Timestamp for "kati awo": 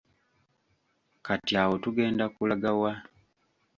1.25-1.75